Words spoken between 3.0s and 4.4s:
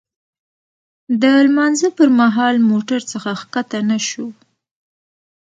څخه ښکته نه شوو.